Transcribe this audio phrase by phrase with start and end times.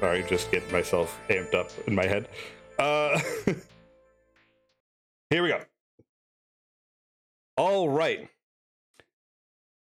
[0.00, 2.26] Sorry, just getting myself amped up in my head.
[2.78, 3.20] Uh,
[5.30, 5.60] here we go.
[7.58, 8.30] All right.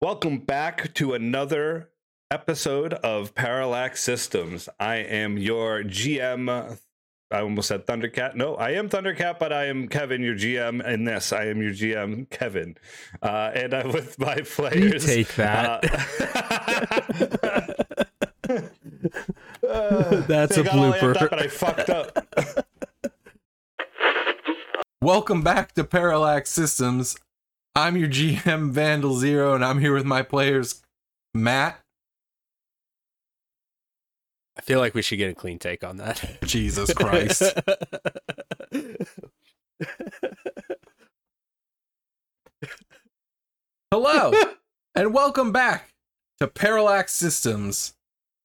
[0.00, 1.90] Welcome back to another
[2.30, 4.68] episode of Parallax Systems.
[4.78, 6.78] I am your GM.
[7.32, 8.36] I almost said Thundercat.
[8.36, 10.80] No, I am Thundercat, but I am Kevin, your GM.
[10.86, 12.76] And this, I am your GM, Kevin.
[13.20, 15.08] Uh, and I'm with my players.
[15.08, 15.84] You take that.
[17.42, 17.60] Uh,
[20.28, 21.22] That's I a got all amped blooper.
[21.22, 22.66] up and I fucked up.
[25.02, 27.16] Welcome back to Parallax Systems.
[27.74, 30.80] I'm your GM Vandal Zero, and I'm here with my players,
[31.34, 31.80] Matt.
[34.56, 36.38] I feel like we should get a clean take on that.
[36.44, 37.42] Jesus Christ.
[43.90, 44.32] Hello,
[44.94, 45.90] and welcome back
[46.38, 47.94] to Parallax Systems.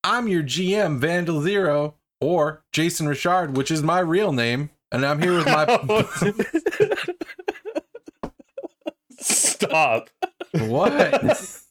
[0.04, 5.22] I'm your GM Vandal Zero, or Jason Richard, which is my real name, and I'm
[5.22, 5.66] here with my.
[9.22, 10.10] Oh, stop.
[10.54, 11.62] what?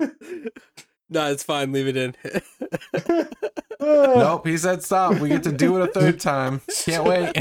[1.08, 1.70] no, it's fine.
[1.72, 2.14] Leave it in.
[3.78, 5.20] Nope, he said stop.
[5.20, 6.60] We get to do it a third time.
[6.84, 7.36] Can't wait.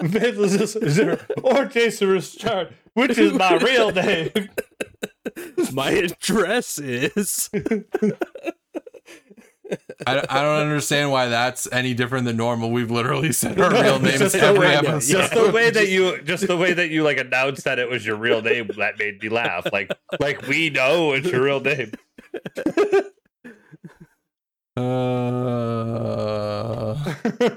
[0.00, 0.44] Vandal
[1.42, 4.30] or Jason Richard, which is my real name.
[5.76, 7.50] My address is.
[10.06, 12.70] I, I don't understand why that's any different than normal.
[12.70, 15.12] We've literally said our real names Just the every way- episode.
[15.12, 18.06] Just the way that you, just the way that you like announced that it was
[18.06, 19.66] your real name, that made me laugh.
[19.70, 21.92] Like, like we know it's your real name.
[24.78, 26.92] Uh,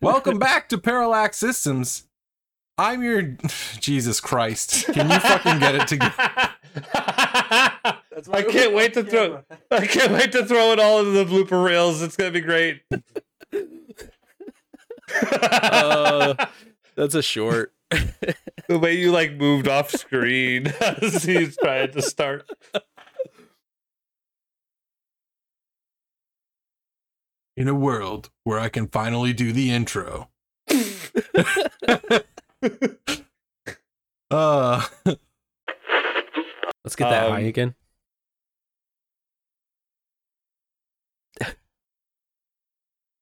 [0.00, 2.04] welcome back to Parallax Systems.
[2.80, 3.22] I'm your
[3.78, 4.86] Jesus Christ.
[4.86, 6.14] Can you fucking get it together?
[8.32, 9.42] I can't wait to throw.
[9.70, 12.00] I can't wait to throw it all into the blooper reels.
[12.00, 12.80] It's gonna be great.
[15.22, 16.46] Uh,
[16.94, 17.74] that's a short.
[17.90, 22.48] the way you like moved off screen as he's trying to start.
[27.58, 30.30] In a world where I can finally do the intro.
[34.30, 34.86] uh
[36.84, 37.74] Let's get that high Um, again.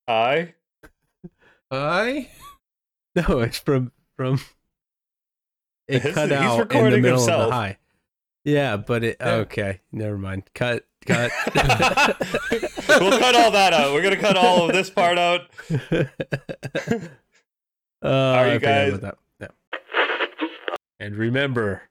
[0.06, 0.54] I
[1.71, 2.28] I
[3.16, 4.41] No, it's from from.
[5.88, 7.78] It He's- cut out in the recording middle of the high.
[8.44, 9.37] Yeah, but it Yeah.
[9.37, 9.81] okay.
[9.91, 10.43] Never mind.
[10.54, 10.84] Cut.
[11.06, 11.31] Cut.
[11.54, 13.94] we'll cut all that out.
[13.94, 15.47] We're gonna cut all of this part out.
[18.03, 19.00] Uh, Are you guys-.
[21.00, 21.82] And remember,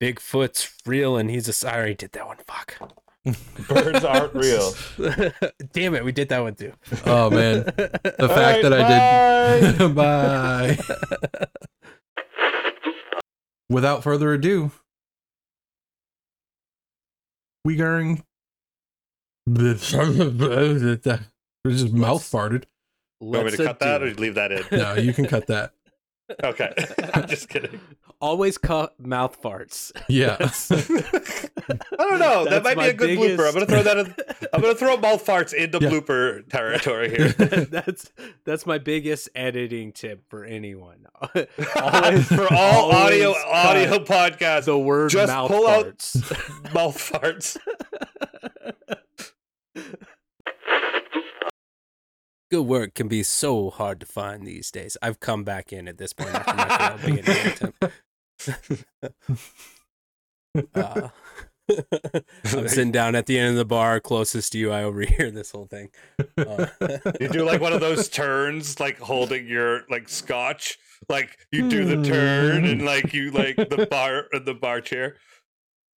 [0.00, 1.94] Bigfoot's real and he's a sorry.
[1.94, 2.38] Did that one?
[2.46, 2.78] Fuck.
[3.68, 4.72] Birds aren't real.
[5.72, 6.72] Damn it, we did that one too.
[7.06, 7.64] oh man.
[8.18, 10.78] The fact that I did Bye.
[13.68, 14.70] Without further ado,
[17.64, 18.24] we going.
[19.52, 19.92] just
[21.92, 22.64] mouth farted.
[23.20, 24.64] You want me to cut that or leave that in?
[24.72, 25.72] No, you can cut that.
[26.44, 26.72] Okay,
[27.14, 27.80] I'm just kidding.
[28.20, 29.92] Always cut mouth farts.
[30.08, 30.36] Yeah.
[30.40, 32.44] I don't know.
[32.46, 33.46] that might be a good blooper.
[33.46, 33.98] I'm gonna throw that.
[33.98, 34.14] In,
[34.52, 35.88] I'm gonna throw mouth farts into Yeah.
[35.90, 37.28] blooper territory here.
[37.70, 38.10] that's
[38.44, 41.06] that's my biggest editing tip for anyone.
[41.22, 45.84] Always- For all audio audio podcasts, the word Just mouth pull out-
[46.74, 47.56] mouth farts.
[52.50, 54.96] Good work can be so hard to find these days.
[55.02, 57.84] I've come back in at this point after my failed attempt.
[60.74, 61.08] Uh,
[62.52, 64.72] I'm sitting down at the end of the bar, closest to you.
[64.72, 65.90] I overhear this whole thing.
[66.36, 66.66] Uh,
[67.20, 70.78] You do like one of those turns, like holding your like scotch.
[71.08, 75.16] Like you do the turn and like you like the bar and the bar chair.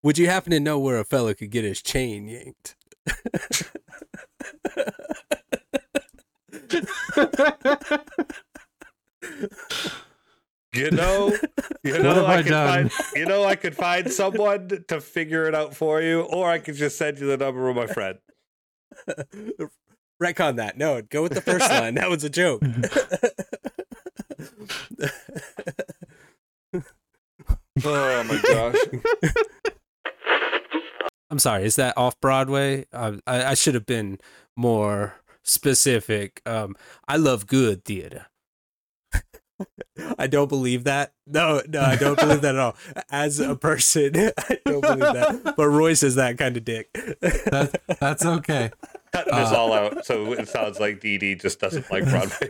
[0.04, 2.76] Would you happen to know where a fellow could get his chain yanked?
[10.74, 11.36] You know,
[11.84, 12.90] you What know, have I, I could done?
[12.90, 16.60] find, you know, I could find someone to figure it out for you, or I
[16.60, 18.20] could just send you the number of my friend.
[20.24, 20.78] Retcon that.
[20.78, 21.96] No, go with the first line.
[21.96, 22.62] That was a joke.
[27.84, 28.76] Oh my gosh!
[31.30, 31.64] I'm sorry.
[31.64, 32.86] Is that off Broadway?
[32.94, 34.20] I, I, I should have been
[34.58, 36.42] more specific.
[36.46, 36.76] Um,
[37.08, 38.28] I love good theater.
[40.18, 41.14] I don't believe that.
[41.28, 42.76] No, no, I don't believe that at all.
[43.12, 45.54] As a person, I don't believe that.
[45.56, 46.92] But Royce is that kind of dick.
[46.94, 48.72] That, that's okay.
[49.14, 52.50] Cutting this Uh, all out, so it sounds like Dee Dee just doesn't like Broadway.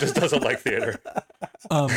[0.00, 0.98] just doesn't like theater.
[1.70, 1.90] Um,